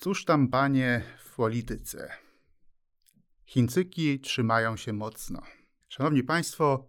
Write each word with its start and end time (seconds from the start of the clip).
Cóż 0.00 0.24
tam, 0.24 0.48
panie, 0.48 1.02
w 1.18 1.34
polityce? 1.34 2.12
Chińczyki 3.46 4.20
trzymają 4.20 4.76
się 4.76 4.92
mocno. 4.92 5.42
Szanowni 5.88 6.22
Państwo, 6.22 6.88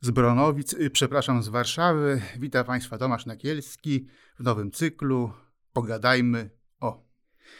z 0.00 0.10
Bronowic, 0.10 0.72
y, 0.72 0.90
przepraszam, 0.90 1.42
z 1.42 1.48
Warszawy, 1.48 2.22
witam 2.38 2.64
Państwa 2.64 2.98
Tomasz 2.98 3.26
Nakielski 3.26 4.08
w 4.38 4.42
nowym 4.42 4.70
cyklu 4.70 5.32
Pogadajmy 5.72 6.50
o. 6.80 7.04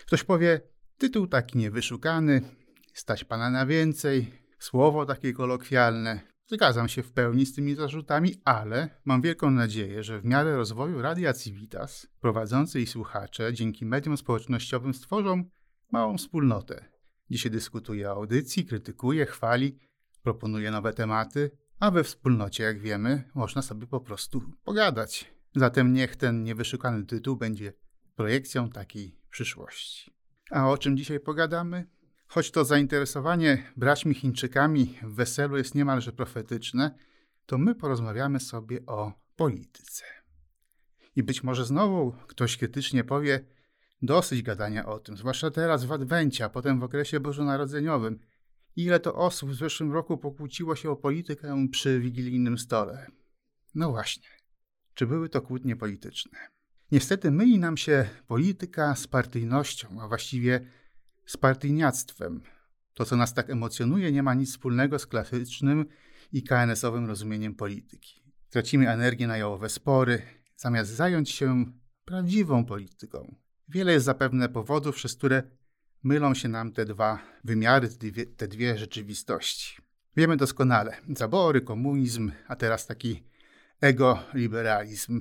Ktoś 0.06 0.24
powie, 0.24 0.60
tytuł 0.96 1.26
taki 1.26 1.58
niewyszukany, 1.58 2.42
stać 2.94 3.24
Pana 3.24 3.50
na 3.50 3.66
więcej, 3.66 4.32
słowo 4.58 5.06
takie 5.06 5.32
kolokwialne. 5.32 6.20
Zgadzam 6.50 6.88
się 6.88 7.02
w 7.02 7.12
pełni 7.12 7.46
z 7.46 7.54
tymi 7.54 7.74
zarzutami, 7.74 8.34
ale 8.44 8.88
mam 9.04 9.22
wielką 9.22 9.50
nadzieję, 9.50 10.02
że 10.02 10.20
w 10.20 10.24
miarę 10.24 10.56
rozwoju 10.56 11.02
Radia 11.02 11.34
Civitas 11.34 12.06
prowadzący 12.20 12.80
i 12.80 12.86
słuchacze 12.86 13.54
dzięki 13.54 13.86
mediom 13.86 14.16
społecznościowym 14.16 14.94
stworzą 14.94 15.44
małą 15.92 16.18
wspólnotę, 16.18 16.84
gdzie 17.30 17.38
się 17.38 17.50
dyskutuje 17.50 18.10
o 18.10 18.12
audycji, 18.12 18.64
krytykuje, 18.64 19.26
chwali, 19.26 19.78
proponuje 20.22 20.70
nowe 20.70 20.92
tematy, 20.92 21.50
a 21.80 21.90
we 21.90 22.04
wspólnocie, 22.04 22.64
jak 22.64 22.80
wiemy, 22.80 23.30
można 23.34 23.62
sobie 23.62 23.86
po 23.86 24.00
prostu 24.00 24.42
pogadać. 24.64 25.32
Zatem 25.56 25.92
niech 25.92 26.16
ten 26.16 26.42
niewyszukany 26.42 27.06
tytuł 27.06 27.36
będzie 27.36 27.72
projekcją 28.16 28.70
takiej 28.70 29.18
przyszłości. 29.30 30.10
A 30.50 30.70
o 30.70 30.78
czym 30.78 30.96
dzisiaj 30.96 31.20
pogadamy? 31.20 31.86
Choć 32.28 32.50
to 32.50 32.64
zainteresowanie 32.64 33.72
braćmi 33.76 34.14
Chińczykami 34.14 34.98
w 35.02 35.14
weselu 35.14 35.56
jest 35.56 35.74
niemalże 35.74 36.12
profetyczne, 36.12 36.94
to 37.46 37.58
my 37.58 37.74
porozmawiamy 37.74 38.40
sobie 38.40 38.86
o 38.86 39.12
polityce. 39.36 40.04
I 41.16 41.22
być 41.22 41.42
może 41.42 41.64
znowu 41.64 42.12
ktoś 42.26 42.56
krytycznie 42.56 43.04
powie, 43.04 43.44
dosyć 44.02 44.42
gadania 44.42 44.86
o 44.86 44.98
tym, 44.98 45.16
zwłaszcza 45.16 45.50
teraz 45.50 45.84
w 45.84 45.92
Adwencie, 45.92 46.44
a 46.44 46.48
potem 46.48 46.80
w 46.80 46.82
okresie 46.82 47.20
bożonarodzeniowym. 47.20 48.18
Ile 48.76 49.00
to 49.00 49.14
osób 49.14 49.50
w 49.50 49.54
zeszłym 49.54 49.92
roku 49.92 50.18
pokłóciło 50.18 50.76
się 50.76 50.90
o 50.90 50.96
politykę 50.96 51.66
przy 51.70 52.00
wigilijnym 52.00 52.58
stole? 52.58 53.06
No 53.74 53.90
właśnie, 53.90 54.28
czy 54.94 55.06
były 55.06 55.28
to 55.28 55.42
kłótnie 55.42 55.76
polityczne? 55.76 56.38
Niestety 56.92 57.30
myli 57.30 57.58
nam 57.58 57.76
się 57.76 58.08
polityka 58.26 58.96
z 58.96 59.06
partyjnością, 59.06 60.00
a 60.00 60.08
właściwie 60.08 60.66
z 61.28 61.36
partyjniactwem. 61.36 62.42
To, 62.94 63.04
co 63.04 63.16
nas 63.16 63.34
tak 63.34 63.50
emocjonuje, 63.50 64.12
nie 64.12 64.22
ma 64.22 64.34
nic 64.34 64.50
wspólnego 64.50 64.98
z 64.98 65.06
klasycznym 65.06 65.86
i 66.32 66.42
KNS-owym 66.42 67.06
rozumieniem 67.06 67.54
polityki. 67.54 68.22
Tracimy 68.50 68.90
energię 68.90 69.26
na 69.26 69.36
jałowe 69.36 69.68
spory, 69.68 70.22
zamiast 70.56 70.90
zająć 70.90 71.30
się 71.30 71.64
prawdziwą 72.04 72.64
polityką. 72.64 73.34
Wiele 73.68 73.92
jest 73.92 74.06
zapewne 74.06 74.48
powodów, 74.48 74.96
przez 74.96 75.14
które 75.14 75.42
mylą 76.02 76.34
się 76.34 76.48
nam 76.48 76.72
te 76.72 76.84
dwa 76.84 77.18
wymiary, 77.44 77.88
te 78.36 78.48
dwie, 78.48 78.78
rzeczywistości. 78.78 79.76
Wiemy 80.16 80.36
doskonale, 80.36 80.96
zabory, 81.16 81.60
komunizm, 81.60 82.32
a 82.46 82.56
teraz 82.56 82.86
taki 82.86 83.24
ego-liberalizm. 83.80 85.20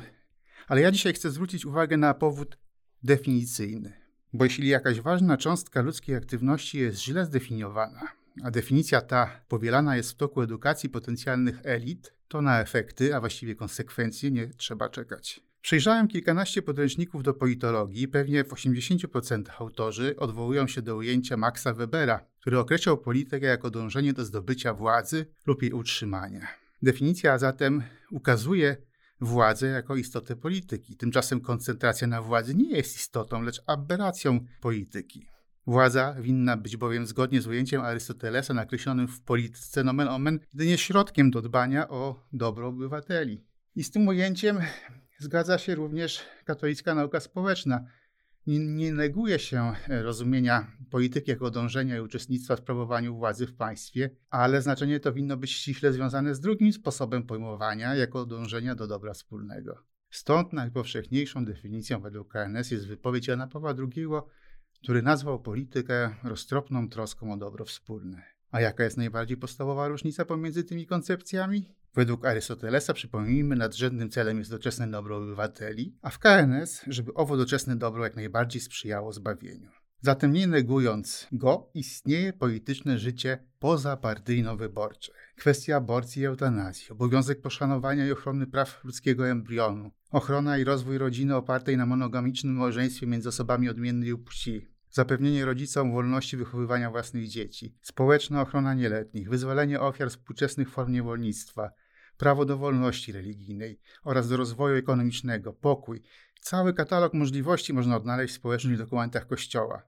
Ale 0.68 0.82
ja 0.82 0.92
dzisiaj 0.92 1.14
chcę 1.14 1.32
zwrócić 1.32 1.66
uwagę 1.66 1.98
na 1.98 2.14
powód 2.14 2.58
definicyjny. 3.04 3.97
Bo 4.34 4.44
jeśli 4.44 4.68
jakaś 4.68 5.02
ważna 5.02 5.38
cząstka 5.38 5.82
ludzkiej 5.82 6.16
aktywności 6.16 6.78
jest 6.78 7.00
źle 7.00 7.26
zdefiniowana, 7.26 8.08
a 8.44 8.52
definicja 8.52 9.02
ta 9.02 9.42
powielana 9.48 9.96
jest 9.96 10.12
w 10.12 10.16
toku 10.16 10.42
edukacji 10.42 10.90
potencjalnych 10.90 11.60
elit, 11.64 12.14
to 12.28 12.42
na 12.42 12.62
efekty, 12.62 13.16
a 13.16 13.20
właściwie 13.20 13.56
konsekwencje 13.56 14.32
nie 14.32 14.48
trzeba 14.48 14.90
czekać. 14.90 15.42
Przejrzałem 15.62 16.08
kilkanaście 16.08 16.62
podręczników 16.62 17.24
do 17.24 17.34
politologii 17.34 18.08
pewnie 18.08 18.44
w 18.44 18.50
80% 18.50 19.44
autorzy 19.60 20.16
odwołują 20.18 20.68
się 20.68 20.82
do 20.82 20.96
ujęcia 20.96 21.38
Maxa 21.38 21.74
Webera, 21.74 22.26
który 22.42 22.60
określał 22.60 22.98
politykę 22.98 23.46
jako 23.46 23.70
dążenie 23.70 24.14
do 24.14 24.26
zdobycia 24.26 24.74
władzy 24.74 25.26
lub 25.46 25.62
jej 25.62 25.72
utrzymania. 25.72 26.48
Definicja 26.82 27.38
zatem 27.38 27.84
ukazuje 28.12 28.78
władzę 29.22 29.68
jako 29.68 29.96
istotę 29.96 30.36
polityki. 30.36 30.98
Tymczasem 30.98 31.42
koncentracja 31.42 32.08
na 32.08 32.22
władzy 32.22 32.56
nie 32.56 32.70
jest 32.70 32.96
istotą, 32.96 33.42
lecz 33.42 33.62
aberracją 33.66 34.40
polityki. 34.62 35.28
Władza 35.68 36.16
winna 36.20 36.58
być 36.58 36.78
bowiem 36.78 37.06
zgodnie 37.06 37.42
z 37.42 37.48
ujęciem 37.48 37.82
Arystotelesa 37.82 38.54
nakreślonym 38.54 39.08
w 39.08 39.22
polityce 39.22 39.84
nomen 39.84 40.08
omen 40.08 40.40
jedynie 40.54 40.78
środkiem 40.78 41.32
do 41.32 41.42
dbania 41.42 41.90
o 41.90 42.28
dobro 42.34 42.68
obywateli. 42.68 43.46
I 43.76 43.84
z 43.84 43.92
tym 43.92 44.08
ujęciem 44.08 44.60
zgadza 45.20 45.58
się 45.58 45.76
również 45.76 46.26
katolicka 46.46 46.96
nauka 46.96 47.20
społeczna, 47.20 47.86
nie, 48.48 48.60
nie 48.60 48.94
neguje 48.94 49.40
się 49.40 49.74
e, 49.90 50.04
rozumienia 50.04 50.72
polityki 50.90 51.32
jako 51.32 51.52
dążenia 51.52 51.98
i 51.98 52.00
uczestnictwa 52.00 52.56
w 52.56 52.60
sprawowaniu 52.60 53.16
władzy 53.16 53.48
w 53.48 53.56
państwie, 53.56 54.10
ale 54.30 54.62
znaczenie 54.62 55.00
to 55.00 55.14
winno 55.14 55.38
być 55.38 55.52
ściśle 55.52 55.94
związane 55.94 56.36
z 56.36 56.40
drugim 56.40 56.74
sposobem 56.74 57.24
pojmowania, 57.24 57.96
jako 57.96 58.26
dążenia 58.26 58.76
do 58.76 58.88
dobra 58.88 59.14
wspólnego. 59.14 59.84
Stąd 60.10 60.54
najpowszechniejszą 60.54 61.46
definicją 61.46 62.02
według 62.02 62.34
KNS 62.34 62.72
jest 62.72 62.88
wypowiedź 62.88 63.28
Jana 63.28 63.48
Pawła 63.48 63.74
II, 63.78 64.06
który 64.84 65.02
nazwał 65.02 65.42
politykę 65.42 66.16
roztropną 66.24 66.90
troską 66.90 67.34
o 67.34 67.38
dobro 67.38 67.66
wspólne. 67.66 68.24
A 68.52 68.62
jaka 68.62 68.84
jest 68.84 68.98
najbardziej 68.98 69.38
podstawowa 69.38 69.88
różnica 69.88 70.26
pomiędzy 70.26 70.64
tymi 70.64 70.86
koncepcjami? 70.86 71.76
Według 71.98 72.26
Arystotelesa, 72.26 72.94
przypomnijmy, 72.94 73.56
nadrzędnym 73.56 74.10
celem 74.10 74.40
jest 74.40 74.52
doczesne 74.52 74.88
dobro 74.88 75.18
obywateli, 75.18 75.98
a 76.02 76.10
w 76.10 76.20
KNS, 76.20 76.82
żeby 76.88 77.14
owo 77.14 77.38
doczesne 77.38 77.76
dobro 77.76 78.04
jak 78.04 78.16
najbardziej 78.16 78.62
sprzyjało 78.62 79.14
zbawieniu. 79.14 79.70
Zatem 80.02 80.34
nie 80.34 80.48
negując 80.48 81.28
go, 81.32 81.70
istnieje 81.74 82.34
polityczne 82.34 83.00
życie 83.00 83.48
pozapartyjno-wyborcze. 83.60 85.12
Kwestia 85.36 85.76
aborcji 85.76 86.22
i 86.22 86.26
eutanazji, 86.26 86.90
obowiązek 86.90 87.42
poszanowania 87.42 88.08
i 88.08 88.12
ochrony 88.12 88.48
praw 88.48 88.84
ludzkiego 88.84 89.28
embrionu, 89.28 89.92
ochrona 90.12 90.58
i 90.58 90.64
rozwój 90.64 90.98
rodziny 90.98 91.36
opartej 91.36 91.78
na 91.78 91.86
monogamicznym 91.86 92.54
małżeństwie 92.54 93.08
między 93.08 93.30
osobami 93.30 93.70
odmiennej 93.70 94.18
płci, 94.18 94.68
zapewnienie 94.90 95.46
rodzicom 95.46 95.92
wolności 95.92 96.38
wychowywania 96.38 96.92
własnych 96.92 97.28
dzieci, 97.28 97.76
społeczna 97.82 98.42
ochrona 98.42 98.74
nieletnich, 98.74 99.30
wyzwolenie 99.30 99.80
ofiar 99.80 100.10
współczesnych 100.10 100.70
form 100.70 100.92
niewolnictwa, 100.92 101.72
prawo 102.18 102.46
do 102.46 102.58
wolności 102.58 103.12
religijnej 103.12 103.80
oraz 104.04 104.30
do 104.30 104.38
rozwoju 104.38 104.76
ekonomicznego, 104.76 105.54
pokój. 105.54 106.02
Cały 106.42 106.74
katalog 106.74 107.14
możliwości 107.14 107.74
można 107.74 107.96
odnaleźć 107.98 108.34
w 108.34 108.38
społecznych 108.38 108.78
dokumentach 108.78 109.28
Kościoła. 109.28 109.84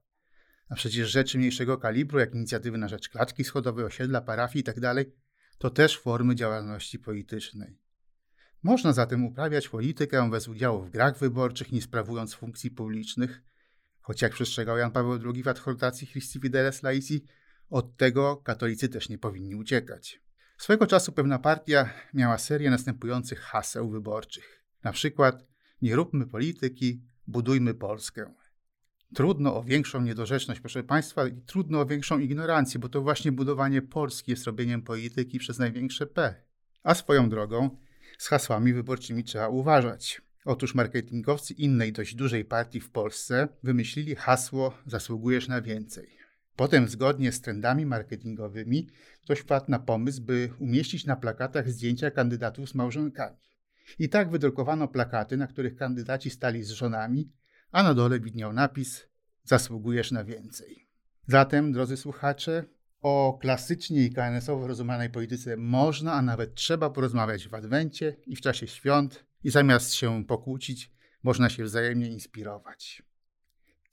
A 0.69 0.75
przecież 0.75 1.11
rzeczy 1.11 1.37
mniejszego 1.37 1.77
kalibru, 1.77 2.19
jak 2.19 2.35
inicjatywy 2.35 2.77
na 2.77 2.87
rzecz 2.87 3.09
klatki 3.09 3.43
schodowej, 3.43 3.85
osiedla, 3.85 4.21
parafii 4.21 4.59
itd., 4.59 4.95
tak 4.95 5.07
to 5.57 5.69
też 5.69 5.99
formy 5.99 6.35
działalności 6.35 6.99
politycznej. 6.99 7.77
Można 8.63 8.93
zatem 8.93 9.25
uprawiać 9.25 9.69
politykę 9.69 10.29
bez 10.29 10.47
udziału 10.47 10.83
w 10.83 10.89
grach 10.89 11.17
wyborczych, 11.17 11.71
nie 11.71 11.81
sprawując 11.81 12.33
funkcji 12.33 12.71
publicznych, 12.71 13.41
choć 14.01 14.21
jak 14.21 14.33
przestrzegał 14.33 14.77
Jan 14.77 14.91
Paweł 14.91 15.19
II 15.33 15.43
w 15.43 15.47
adhortacji 15.47 16.07
Christi 16.07 16.39
Fideles 16.39 16.83
Laici, 16.83 17.25
od 17.69 17.97
tego 17.97 18.37
katolicy 18.37 18.89
też 18.89 19.09
nie 19.09 19.17
powinni 19.17 19.55
uciekać. 19.55 20.21
Swego 20.59 20.87
czasu 20.87 21.11
pewna 21.11 21.39
partia 21.39 21.89
miała 22.13 22.37
serię 22.37 22.69
następujących 22.69 23.39
haseł 23.39 23.89
wyborczych. 23.89 24.65
Na 24.83 24.91
przykład 24.91 25.45
nie 25.81 25.95
róbmy 25.95 26.27
polityki, 26.27 27.01
budujmy 27.27 27.73
Polskę. 27.73 28.33
Trudno 29.15 29.55
o 29.55 29.63
większą 29.63 30.01
niedorzeczność, 30.01 30.59
proszę 30.59 30.83
Państwa, 30.83 31.27
i 31.27 31.41
trudno 31.41 31.81
o 31.81 31.85
większą 31.85 32.19
ignorancję, 32.19 32.79
bo 32.79 32.89
to 32.89 33.01
właśnie 33.01 33.31
budowanie 33.31 33.81
Polski 33.81 34.31
jest 34.31 34.45
robieniem 34.45 34.81
polityki 34.81 35.39
przez 35.39 35.59
największe 35.59 36.05
P. 36.05 36.35
A 36.83 36.95
swoją 36.95 37.29
drogą, 37.29 37.77
z 38.17 38.27
hasłami 38.27 38.73
wyborczymi 38.73 39.23
trzeba 39.23 39.49
uważać. 39.49 40.21
Otóż 40.45 40.75
marketingowcy 40.75 41.53
innej 41.53 41.93
dość 41.93 42.15
dużej 42.15 42.45
partii 42.45 42.79
w 42.79 42.91
Polsce 42.91 43.47
wymyślili 43.63 44.15
hasło 44.15 44.77
Zasługujesz 44.85 45.47
na 45.47 45.61
więcej. 45.61 46.18
Potem, 46.59 46.87
zgodnie 46.87 47.31
z 47.31 47.41
trendami 47.41 47.85
marketingowymi, 47.85 48.87
ktoś 49.21 49.39
wpadł 49.39 49.71
na 49.71 49.79
pomysł, 49.79 50.21
by 50.21 50.49
umieścić 50.59 51.05
na 51.05 51.15
plakatach 51.15 51.71
zdjęcia 51.71 52.11
kandydatów 52.11 52.69
z 52.69 52.75
małżonkami. 52.75 53.37
I 53.99 54.09
tak 54.09 54.31
wydrukowano 54.31 54.87
plakaty, 54.87 55.37
na 55.37 55.47
których 55.47 55.75
kandydaci 55.75 56.29
stali 56.29 56.63
z 56.63 56.69
żonami, 56.69 57.31
a 57.71 57.83
na 57.83 57.93
dole 57.93 58.19
widniał 58.19 58.53
napis: 58.53 59.07
Zasługujesz 59.43 60.11
na 60.11 60.23
więcej. 60.23 60.87
Zatem, 61.27 61.71
drodzy 61.71 61.97
słuchacze, 61.97 62.63
o 63.01 63.37
klasycznie 63.41 64.05
i 64.05 64.13
KNS-owo 64.13 64.67
rozumianej 64.67 65.09
polityce 65.09 65.57
można, 65.57 66.13
a 66.13 66.21
nawet 66.21 66.55
trzeba 66.55 66.89
porozmawiać 66.89 67.47
w 67.47 67.53
Adwencie 67.53 68.15
i 68.27 68.35
w 68.35 68.41
czasie 68.41 68.67
świąt, 68.67 69.25
i 69.43 69.49
zamiast 69.49 69.93
się 69.93 70.25
pokłócić, 70.25 70.91
można 71.23 71.49
się 71.49 71.63
wzajemnie 71.63 72.07
inspirować. 72.07 73.08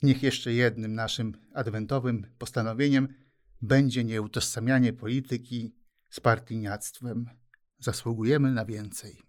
Niech 0.03 0.23
jeszcze 0.23 0.53
jednym 0.53 0.95
naszym 0.95 1.33
adwentowym 1.55 2.27
postanowieniem 2.39 3.09
będzie 3.63 4.05
nieutożsamianie 4.05 4.93
polityki 4.93 5.75
z 6.09 6.21
partyjniactwem. 6.21 7.27
Zasługujemy 7.79 8.53
na 8.53 8.65
więcej. 8.65 9.26